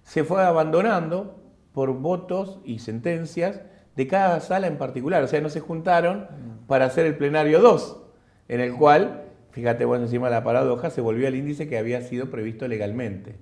[0.03, 1.41] se fue abandonando
[1.73, 3.61] por votos y sentencias
[3.95, 5.23] de cada sala en particular.
[5.23, 6.27] O sea, no se juntaron
[6.67, 8.03] para hacer el plenario 2,
[8.47, 12.03] en el cual, fíjate vos encima de la paradoja, se volvió al índice que había
[12.03, 13.37] sido previsto legalmente.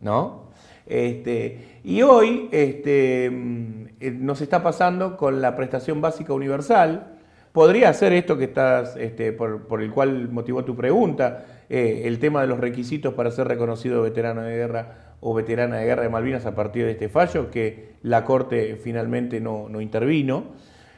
[0.00, 0.50] ¿No?
[0.84, 7.14] Este, y hoy este, mm, nos está pasando con la prestación básica universal,
[7.54, 12.40] podría ser esto que estás, este, por, el cual motivó tu pregunta, eh, el tema
[12.40, 16.46] de los requisitos para ser reconocido veterano de guerra o veterana de guerra de Malvinas
[16.46, 20.46] a partir de este fallo, que la Corte finalmente no, intervino.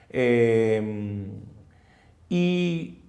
[0.08, 1.26] Eh,
[2.30, 3.02] y,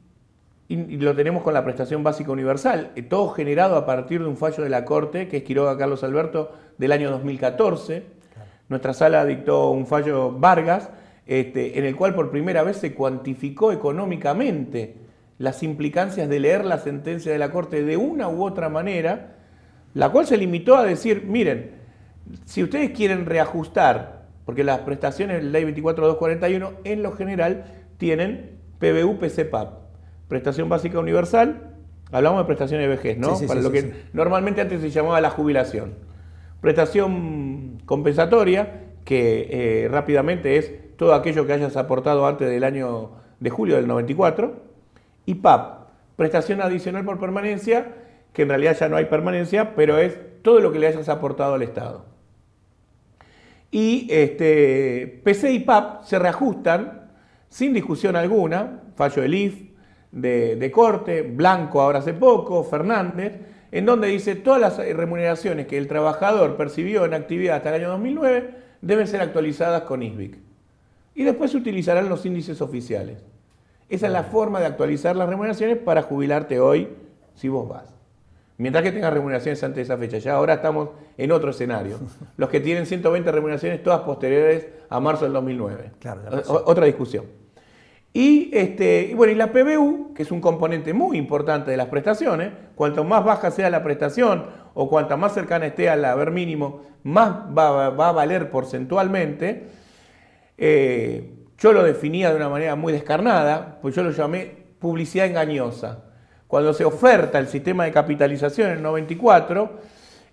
[0.69, 4.61] lo tenemos con la prestación básica universal, eh, todo generado a partir de un fallo
[4.61, 8.16] de la Corte, que es Quiroga Carlos Alberto, del año 2014.
[8.69, 10.89] Nuestra sala dictó un fallo Vargas,
[11.25, 14.95] este, en el cual por primera vez se cuantificó económicamente
[15.37, 19.35] las implicancias de leer la sentencia de la Corte de una u otra manera,
[19.93, 21.71] la cual se limitó a decir, miren,
[22.45, 27.65] si ustedes quieren reajustar, porque las prestaciones de la ley 24241 en lo general
[27.97, 29.73] tienen PBU, PCPAP,
[30.27, 31.75] prestación básica universal,
[32.11, 33.37] hablamos de prestaciones de vejez, ¿no?
[33.47, 35.95] Para lo que normalmente antes se llamaba la jubilación.
[36.61, 43.49] Prestación compensatoria, que eh, rápidamente es todo aquello que hayas aportado antes del año de
[43.49, 44.53] julio del 94,
[45.25, 47.93] y PAP, prestación adicional por permanencia,
[48.33, 51.53] que en realidad ya no hay permanencia, pero es todo lo que le hayas aportado
[51.53, 52.05] al Estado.
[53.69, 57.11] Y este, PC y PAP se reajustan
[57.49, 59.61] sin discusión alguna, fallo del IF,
[60.11, 63.39] de, de corte, Blanco ahora hace poco, Fernández,
[63.71, 67.89] en donde dice todas las remuneraciones que el trabajador percibió en actividad hasta el año
[67.89, 68.51] 2009
[68.81, 70.37] deben ser actualizadas con ISBIC
[71.15, 73.23] y después se utilizarán los índices oficiales.
[73.89, 76.89] Esa es la forma de actualizar las remuneraciones para jubilarte hoy
[77.35, 77.97] si vos vas.
[78.57, 80.17] Mientras que tengas remuneraciones antes de esa fecha.
[80.17, 81.99] Ya ahora estamos en otro escenario.
[82.37, 85.91] Los que tienen 120 remuneraciones todas posteriores a marzo del 2009.
[85.99, 86.21] Claro,
[86.65, 87.25] otra discusión.
[88.17, 91.85] Y, este, y bueno, y la PBU, que es un componente muy importante de las
[91.85, 96.81] prestaciones, cuanto más baja sea la prestación o cuanto más cercana esté al haber mínimo,
[97.03, 99.67] más va, va a valer porcentualmente.
[100.57, 106.05] Eh, yo lo definía de una manera muy descarnada, pues yo lo llamé publicidad engañosa.
[106.47, 109.79] Cuando se oferta el sistema de capitalización en el 94,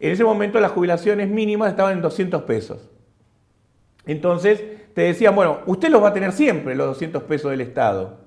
[0.01, 2.89] en ese momento las jubilaciones mínimas estaban en 200 pesos.
[4.07, 4.63] Entonces
[4.95, 8.19] te decían, bueno, usted los va a tener siempre, los 200 pesos del Estado.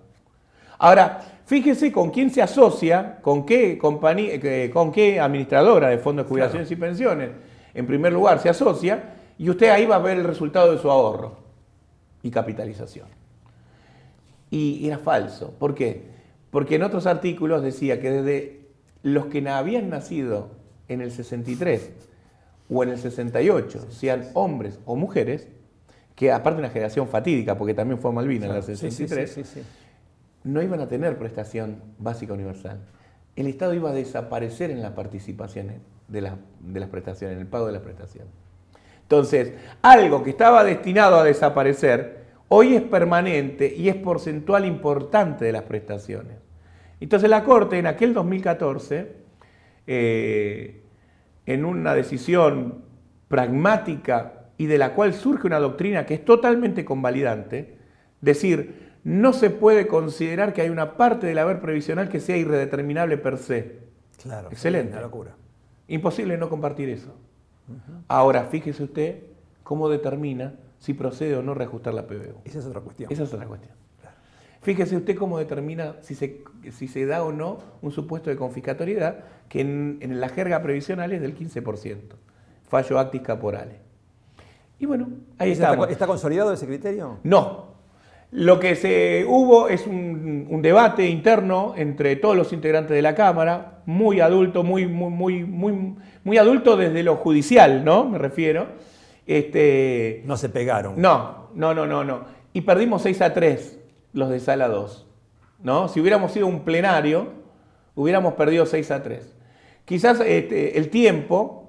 [0.77, 6.25] Ahora, fíjese con quién se asocia, con qué compañía, eh, con qué administradora de fondos
[6.25, 7.29] de jubilaciones y pensiones,
[7.73, 10.91] en primer lugar, se asocia, y usted ahí va a ver el resultado de su
[10.91, 11.37] ahorro
[12.21, 13.07] y capitalización.
[14.49, 15.53] Y era falso.
[15.57, 16.03] ¿Por qué?
[16.51, 18.67] Porque en otros artículos decía que desde
[19.03, 20.49] los que habían nacido
[20.87, 21.91] en el 63
[22.69, 25.47] o en el 68, sean hombres o mujeres,
[26.17, 29.59] que aparte de una generación fatídica, porque también fue Malvinas en el 63,
[30.45, 32.79] no iban a tener prestación básica universal.
[33.35, 35.73] El Estado iba a desaparecer en la participación
[36.07, 38.31] de, de las prestaciones, en el pago de las prestaciones.
[39.03, 39.53] Entonces,
[39.83, 45.63] algo que estaba destinado a desaparecer, hoy es permanente y es porcentual importante de las
[45.63, 46.37] prestaciones.
[46.99, 49.11] Entonces la Corte en aquel 2014,
[49.85, 50.81] eh,
[51.45, 52.85] en una decisión
[53.27, 57.77] pragmática y de la cual surge una doctrina que es totalmente convalidante,
[58.21, 63.17] decir, no se puede considerar que hay una parte del haber previsional que sea irredeterminable
[63.17, 63.79] per se.
[64.21, 64.49] Claro.
[64.51, 64.93] Excelente.
[64.93, 65.35] Una locura.
[65.87, 67.15] Imposible no compartir eso.
[68.07, 69.23] Ahora, fíjese usted
[69.63, 72.41] cómo determina si procede o no reajustar la PBU.
[72.45, 73.11] Esa es otra cuestión.
[73.11, 73.75] Esa es otra cuestión.
[74.61, 79.23] Fíjese usted cómo determina si se, si se da o no un supuesto de confiscatoriedad
[79.47, 81.99] que en, la jerga previsional es del 15%.
[82.67, 83.77] Fallo actis caporales.
[84.79, 85.73] Y bueno, ahí está.
[85.89, 87.19] ¿Está consolidado ese criterio?
[87.23, 87.77] No.
[88.31, 93.15] Lo que se hubo es un, un, debate interno entre todos los integrantes de la
[93.15, 98.03] Cámara, muy adulto, muy, muy, muy, muy, muy adulto desde lo judicial, ¿no?
[98.05, 98.67] Me refiero.
[99.25, 101.01] Este, no se pegaron.
[101.01, 102.25] No, no, no, no, no.
[102.53, 103.79] Y perdimos 6 a 3
[104.13, 105.07] los de sala 2.
[105.63, 105.87] ¿no?
[105.87, 107.27] Si hubiéramos sido un plenario,
[107.95, 109.35] hubiéramos perdido 6 a 3.
[109.85, 111.66] Quizás este, el tiempo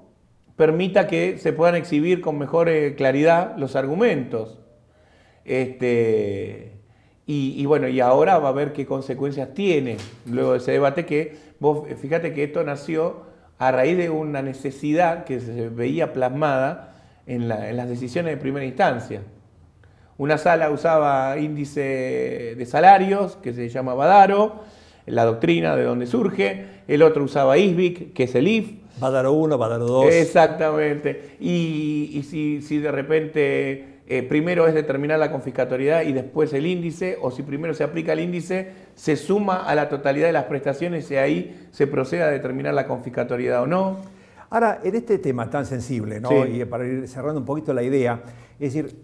[0.59, 4.59] permita que se puedan exhibir con mejor eh, claridad los argumentos.
[5.45, 6.73] Este,
[7.25, 9.95] y, bueno, y ahora va a ver qué consecuencias tiene
[10.25, 13.21] luego de ese debate que, vos fíjate que esto nació
[13.57, 16.93] a raíz de una necesidad que se veía plasmada
[17.25, 19.21] en, las decisiones de primera instancia.
[20.17, 24.65] Una sala usaba índice de salarios, que se llama Badaro,
[25.05, 28.78] la doctrina de donde surge, el otro usaba ISBIC, que es el IF.
[28.99, 30.13] Badaro 1, Badaro 2.
[30.13, 31.35] Exactamente.
[31.39, 37.17] Y, si, si de repente eh, primero es determinar la confiscatoriedad y después el índice,
[37.21, 41.09] o si primero se aplica el índice, se suma a la totalidad de las prestaciones
[41.11, 43.97] y ahí se procede a determinar la confiscatoriedad o no.
[44.49, 46.45] Ahora, en este tema tan sensible, ¿no?
[46.45, 48.23] y para ir cerrando un poquito la idea,
[48.59, 48.95] es decir,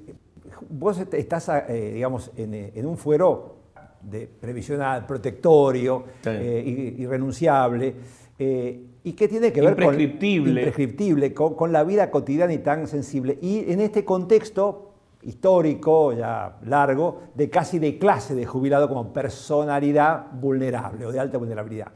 [0.70, 3.58] vos estás, eh, digamos, en, un fuero
[4.02, 7.96] de previsional, protectorio, eh, irrenunciable,
[8.38, 12.88] eh, y que tiene que ver con, imprescriptible, con, con la vida cotidiana y tan
[12.88, 13.38] sensible.
[13.40, 20.32] Y en este contexto histórico, ya largo, de casi de clase de jubilado como personalidad
[20.34, 21.92] vulnerable o de alta vulnerabilidad.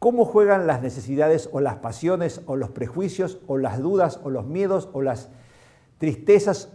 [0.00, 4.46] ¿Cómo juegan las necesidades o las pasiones o los prejuicios o las dudas o los
[4.46, 5.30] miedos o las
[5.98, 6.72] tristezas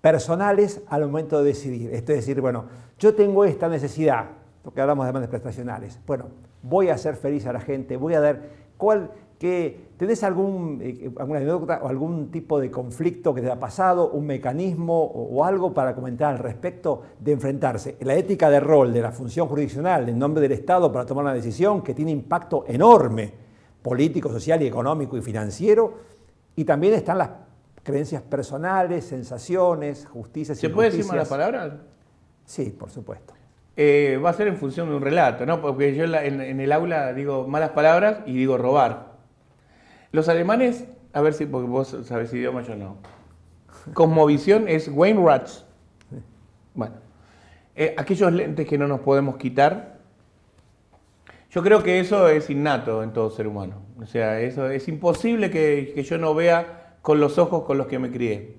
[0.00, 1.94] personales al momento de decidir?
[1.94, 2.64] Esto es decir, bueno,
[2.98, 4.26] yo tengo esta necesidad,
[4.64, 6.00] porque hablamos de demandas prestacionales.
[6.04, 6.26] Bueno,
[6.62, 11.12] voy a hacer feliz a la gente, voy a dar cuál que ¿Tenés algún, eh,
[11.16, 15.72] alguna anécdota o algún tipo de conflicto que te ha pasado, un mecanismo o, algo
[15.72, 17.98] para comentar al respecto de enfrentarse?
[18.00, 21.34] La ética de rol de la función jurisdiccional en nombre del Estado para tomar una
[21.34, 23.32] decisión que tiene impacto enorme,
[23.80, 25.94] político, social y económico y financiero,
[26.56, 27.30] y también están las
[27.84, 30.58] creencias personales, sensaciones, justicias.
[30.58, 31.74] ¿Se puede decir malas palabras?
[32.44, 33.34] Sí, por supuesto.
[33.76, 35.60] Eh, va a ser en función de un relato, ¿no?
[35.60, 39.12] Porque yo en el aula digo malas palabras y digo robar.
[40.12, 42.98] Los alemanes, a ver si, porque vos sabés idioma, yo no.
[43.94, 45.64] Cosmovisión es Wayne Rats.
[46.74, 46.96] Bueno,
[47.74, 49.98] eh, aquellos lentes que no nos podemos quitar,
[51.50, 53.82] yo creo que eso es innato en todo ser humano.
[54.00, 57.98] O sea, eso es imposible que, yo no vea con los ojos con los que
[57.98, 58.56] me crié.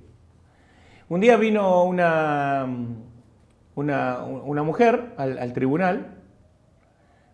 [1.10, 2.67] Un día vino una,
[3.76, 6.18] una, mujer al, tribunal.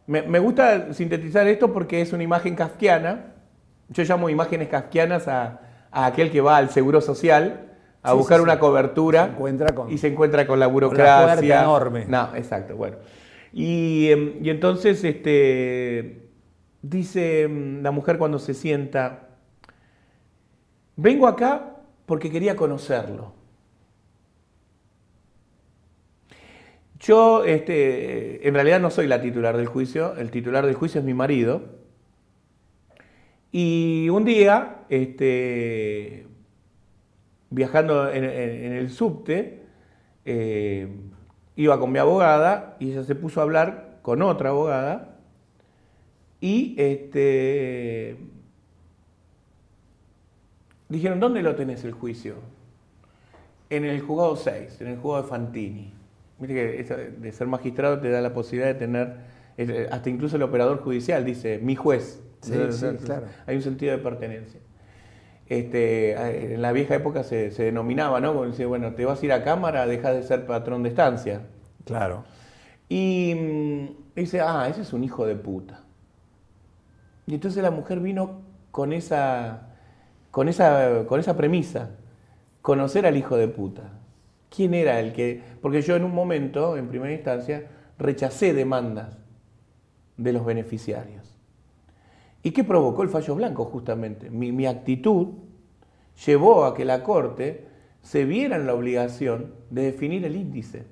[0.08, 3.34] Me, me, gusta sintetizar esto porque es una imagen kafkiana
[3.90, 7.66] yo llamo imágenes kafkianas a, aquel que va al seguro social
[8.04, 9.36] a buscar una cobertura
[9.90, 11.62] y se encuentra con la burocracia.
[11.62, 12.06] enorme.
[12.08, 12.98] No, exacto, bueno.
[13.52, 16.30] Y, em, y entonces este,
[16.82, 19.30] dice em, la mujer cuando se sienta,
[20.96, 23.34] vengo acá porque quería conocerlo.
[27.00, 31.06] Yo, este, en realidad no soy la titular del juicio, el titular del juicio es
[31.06, 31.80] mi marido,
[33.52, 36.28] y un día, este,
[37.50, 39.64] viajando en, el subte,
[40.26, 40.88] eh,
[41.56, 45.18] iba con mi abogada y ella se puso a hablar con otra abogada
[46.42, 48.18] y este,
[50.90, 52.36] dijeron, ¿dónde lo tenés el juicio?
[53.70, 55.99] En el juzgado 6, en el juzgado de Fantini.
[56.40, 59.18] Viste que de ser magistrado te da la posibilidad de tener,
[59.92, 62.24] hasta incluso el operador judicial dice, mi juez.
[62.42, 63.28] Sí, sí, claro.
[63.46, 64.60] Hay un sentido de pertenencia.
[65.50, 68.46] Este, en la vieja época se, denominaba, ¿no?
[68.46, 71.42] Dice, bueno, te vas a ir a cámara, dejas de ser patrón de estancia.
[71.86, 72.24] Claro.
[72.88, 75.82] Y mm, dice, ah, ese es un hijo de puta.
[77.26, 79.70] Y entonces la mujer vino con esa,
[80.32, 81.92] con esa, con esa premisa,
[82.62, 83.99] conocer al hijo de puta.
[84.50, 85.42] ¿Quién era el que...?
[85.62, 89.18] Porque yo en un momento, en primera instancia, rechacé demandas
[90.18, 91.40] de los beneficiarios.
[92.42, 94.30] ¿Y qué provocó el fallo blanco justamente?
[94.30, 95.28] Mi, actitud
[96.26, 97.66] llevó a que la Corte
[98.02, 100.86] se viera en la obligación de definir el índice.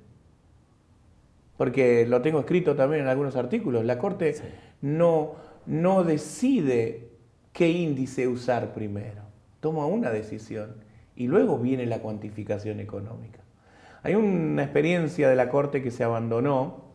[1.55, 4.35] Porque lo tengo escrito también en algunos artículos, la Corte
[4.81, 7.09] no, no decide
[7.53, 9.23] qué índice usar primero,
[9.59, 10.75] toma una decisión
[11.15, 13.39] y luego viene la cuantificación económica.
[14.03, 16.85] Hay una experiencia de la Corte que se abandonó,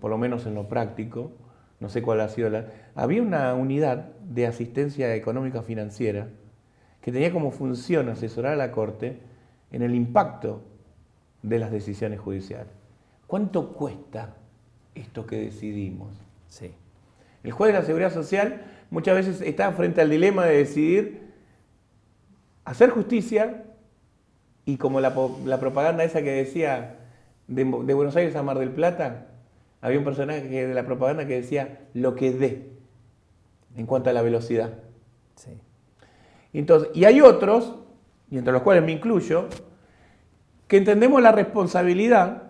[0.00, 1.32] por lo menos en lo práctico,
[1.80, 2.66] no sé cuál ha sido la...
[2.94, 6.28] Había una unidad de asistencia económica financiera
[7.00, 9.20] que tenía como función asesorar a la Corte
[9.70, 10.62] en el impacto
[11.42, 12.72] de las decisiones judiciales.
[13.26, 14.34] ¿Cuánto cuesta
[14.94, 16.08] esto que decidimos?
[16.48, 16.72] Sí.
[17.44, 21.28] El juez de la Seguridad Social muchas veces está frente al dilema de decidir
[22.64, 23.64] hacer justicia
[24.68, 26.96] y como la, propaganda esa que decía
[27.46, 29.28] de Buenos Aires a Mar del Plata,
[29.80, 32.68] había un personaje de la propaganda que decía lo que dé
[33.78, 34.74] en cuanto a la velocidad.
[35.36, 35.58] Sí.
[36.52, 37.76] Entonces, y hay otros,
[38.30, 39.46] y entre los cuales me incluyo,
[40.66, 42.42] que entendemos la responsabilidad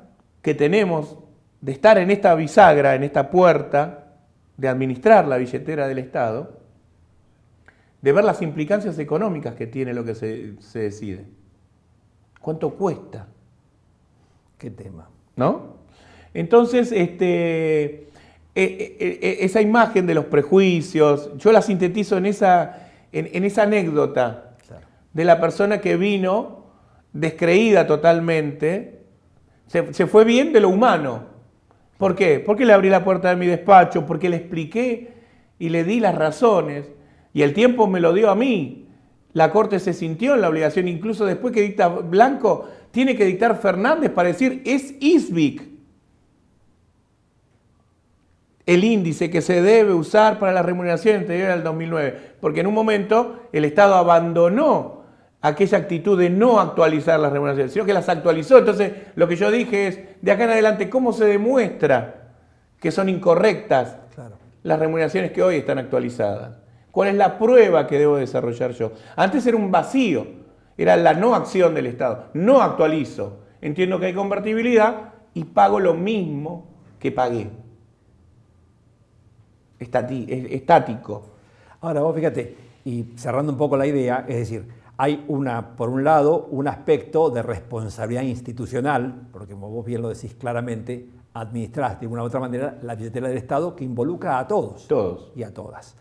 [0.42, 1.18] que tenemos
[1.60, 4.16] de estar en esta bisagra, en esta puerta,
[4.56, 6.58] de administrar la billetera del Estado,
[8.02, 11.37] de ver las implicancias económicas que tiene lo que se, se decide.
[12.40, 13.26] ¿Cuánto cuesta?
[14.58, 15.08] ¿Qué tema?
[15.36, 15.78] ¿No?
[16.34, 18.08] Entonces, este,
[18.54, 18.64] e,
[19.00, 24.56] e, e, esa imagen de los prejuicios, yo la sintetizo en esa, en, esa anécdota
[25.12, 26.64] de la persona que vino
[27.12, 29.04] descreída totalmente,
[29.66, 31.26] se, se, fue bien de lo humano.
[31.98, 32.40] ¿Por qué?
[32.40, 35.12] Porque le abrí la puerta de mi despacho, porque le expliqué
[35.58, 36.90] y le di las razones,
[37.32, 38.87] y el tiempo me lo dio a mí.
[39.32, 43.60] La Corte se sintió en la obligación, incluso después que dicta Blanco, tiene que dictar
[43.60, 45.78] Fernández para decir, es ISBIC.
[48.68, 52.74] el índice que se debe usar para la remuneración anterior al 2009, porque en un
[52.74, 55.04] momento el Estado abandonó
[55.40, 58.58] aquella actitud de no actualizar las remuneraciones, sino que las actualizó.
[58.58, 62.28] Entonces, lo que yo dije es, de acá en adelante, ¿cómo se demuestra
[62.78, 63.96] que son incorrectas
[64.62, 66.58] las remuneraciones que hoy están actualizadas?
[66.98, 68.90] ¿Cuál es la prueba que debo desarrollar yo?
[69.14, 70.26] Antes era un vacío,
[70.76, 72.24] era la no acción del Estado.
[72.34, 76.66] No actualizo, entiendo que hay convertibilidad y pago lo mismo
[76.98, 77.50] que pagué
[79.78, 81.22] estático.
[81.82, 86.02] Ahora, vos fíjate, y cerrando un poco la idea, es decir, hay una, por un
[86.02, 92.12] lado, un aspecto de responsabilidad institucional, porque como vos bien lo decís claramente, administraste de
[92.12, 94.88] una u otra manera la billetera del Estado que involucra a todos.
[94.88, 95.30] Todos.
[95.36, 95.96] Y a todas.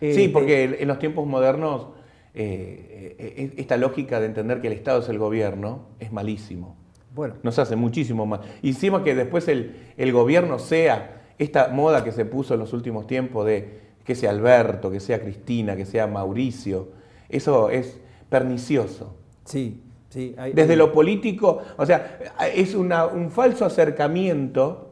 [0.00, 1.88] Sí, eh, porque en los tiempos modernos
[2.34, 6.76] eh, eh, esta lógica de entender que el Estado es el gobierno es malísimo.
[7.14, 7.34] Bueno.
[7.42, 8.40] Nos hace muchísimo mal.
[8.62, 13.06] Hicimos que después el, el gobierno sea esta moda que se puso en los últimos
[13.06, 16.88] tiempos de que sea Alberto, que sea Cristina, que sea Mauricio,
[17.28, 19.14] eso es pernicioso.
[19.44, 20.34] Sí, sí.
[20.54, 22.18] Desde lo político, o sea,
[22.54, 24.90] es un falso acercamiento,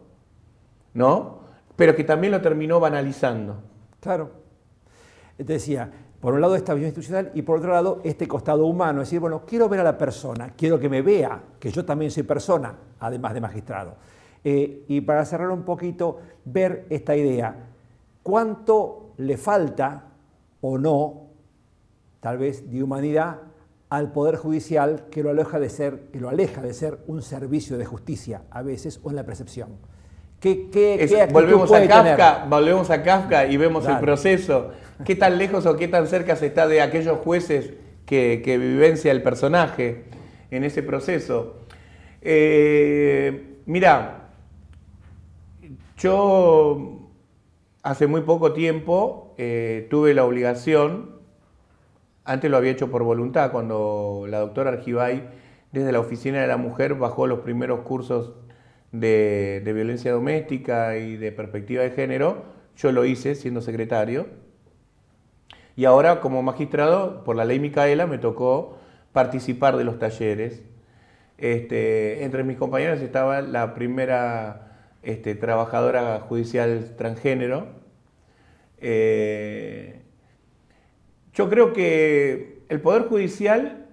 [0.94, 1.40] ¿no?
[1.76, 3.62] Pero que también lo terminó banalizando.
[4.00, 4.37] Claro.
[5.38, 9.02] Te decía, por un lado esta visión institucional y por otro lado este costado humano,
[9.02, 12.10] es decir, bueno, quiero ver a la persona, quiero que me vea, que yo también
[12.10, 13.94] soy persona, además de magistrado.
[14.42, 17.54] Eh, y para cerrar un poquito, ver esta idea,
[18.22, 20.04] cuánto le falta
[20.60, 21.28] o no,
[22.20, 23.36] tal vez, de humanidad
[23.90, 27.78] al Poder Judicial que lo aleja de ser, que lo aleja de ser un servicio
[27.78, 29.68] de justicia a veces o en la percepción.
[30.40, 34.70] ¿Qué, qué, volvemos, a Kafka, volvemos a Kafka y vemos el proceso.
[35.04, 37.72] ¿Qué tan lejos o qué tan cerca se está de aquellos jueces
[38.04, 40.04] que, vivencia el personaje
[40.50, 41.56] en ese proceso?
[42.20, 44.30] Eh, mira,
[45.98, 47.10] yo
[47.82, 51.18] hace muy poco tiempo eh, tuve la obligación,
[52.24, 55.28] antes lo había hecho por voluntad, cuando la doctora Argibay
[55.72, 58.34] desde la Oficina de la Mujer bajó los primeros cursos
[58.92, 62.44] de, violencia doméstica y de perspectiva de género,
[62.76, 64.26] yo lo hice siendo secretario.
[65.78, 68.78] Y ahora como magistrado, por la ley Micaela, me tocó
[69.12, 70.60] participar de los talleres.
[71.36, 74.72] Este, entre mis compañeros estaba la primera
[75.04, 77.68] este, trabajadora judicial transgénero.
[78.78, 80.02] Eh,
[81.32, 83.86] yo creo que el Poder Judicial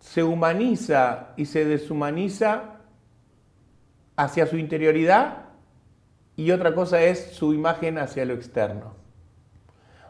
[0.00, 2.80] se humaniza y se deshumaniza
[4.16, 5.44] hacia su interioridad
[6.36, 9.05] y otra cosa es su imagen hacia lo externo.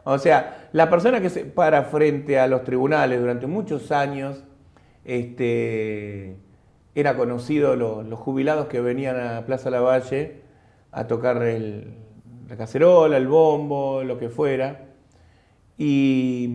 [0.09, 4.45] O sea, la persona que se para frente a los tribunales durante muchos años,
[5.05, 6.37] este,
[6.95, 10.43] era conocido los jubilados que venían a Plaza Lavalle
[10.93, 14.87] a tocar la cacerola, el bombo, lo que fuera.
[15.77, 16.51] Y,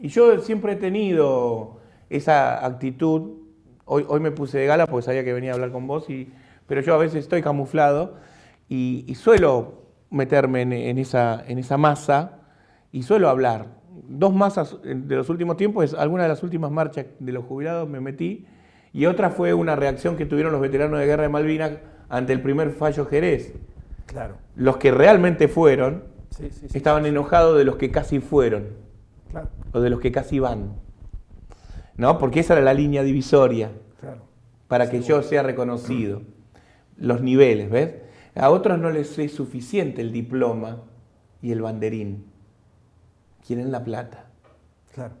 [0.00, 1.78] yo siempre he tenido
[2.08, 3.30] esa actitud.
[3.84, 6.32] Hoy, hoy, me puse de gala porque sabía que venía a hablar con vos, y,
[6.66, 8.16] pero yo a veces estoy camuflado
[8.68, 12.39] y, suelo meterme en, esa, en esa masa
[12.92, 13.66] y suelo hablar.
[14.08, 17.88] Dos masas de los últimos tiempos, es alguna de las últimas marchas de los jubilados
[17.88, 18.46] me metí
[18.92, 21.72] y otra fue una reacción que tuvieron los veteranos de guerra de Malvinas
[22.08, 23.54] ante el primer fallo Jerez.
[24.06, 24.36] Claro.
[24.56, 26.04] Los que realmente fueron
[26.72, 28.68] estaban enojados de los que casi fueron.
[29.30, 29.48] Claro.
[29.72, 30.74] O de los que casi van.
[31.96, 32.18] ¿No?
[32.18, 33.70] Porque esa era la línea divisoria.
[34.00, 34.22] Claro.
[34.66, 36.22] Para que yo sea reconocido.
[36.96, 37.94] Los niveles, ¿ves?
[38.34, 40.82] A otros no les es suficiente el diploma
[41.40, 42.29] y el banderín.
[43.46, 44.26] Quieren la plata.
[44.94, 45.14] Claro.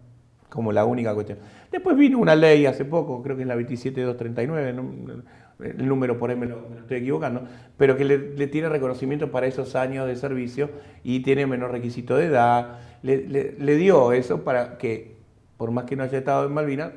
[0.48, 1.38] Como la única cuestión.
[1.70, 5.22] Después vino una ley hace poco, creo que es la 27239,
[5.62, 7.42] el número por ahí me lo, estoy equivocando,
[7.76, 10.70] pero que le, tiene reconocimiento para esos años de servicio
[11.04, 12.78] y tiene menor requisito de edad.
[13.02, 15.16] Le, dio eso para que,
[15.56, 16.92] por más que no haya estado en Malvinas,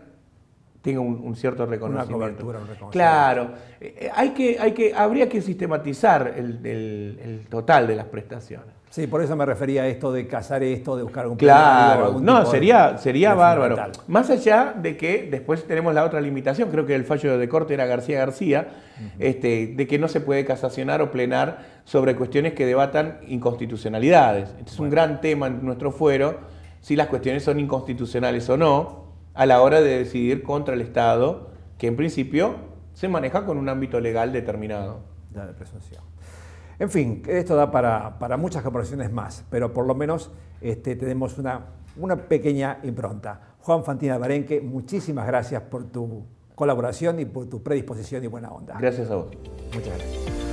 [0.81, 2.45] tenga un, cierto reconocimiento.
[2.45, 8.05] Una cobertura, claro, eh, hay que, hay que, habría que sistematizar el total de las
[8.07, 8.82] prestaciones.
[8.93, 12.45] Sí, por eso me refería a esto de casar esto, de buscar un Claro, no,
[12.45, 13.75] sería, sería bárbaro.
[14.05, 17.73] Más allá de que después tenemos la otra limitación, creo que el fallo de corte
[17.73, 18.67] era García García,
[19.17, 24.49] este, de que no se puede casacionar o plenar sobre cuestiones que debatan inconstitucionalidades.
[24.59, 26.41] Este es un gran tema en nuestro fuero,
[26.79, 31.49] si las cuestiones son inconstitucionales o no, a la hora de decidir contra el Estado,
[31.79, 32.57] que en principio
[32.93, 34.99] se maneja con un ámbito legal determinado.
[35.33, 36.12] La de presunción.
[36.83, 41.61] En fin, esto da para, muchas conversaciones más, pero por lo menos este, tenemos una,
[41.95, 43.39] una pequeña impronta.
[43.61, 46.25] Juan Fantina Barenque, muchísimas gracias por tu
[46.55, 48.75] colaboración y por tu predisposición y buena onda.
[48.81, 49.27] Gracias a vos.
[49.73, 50.52] Muchas gracias.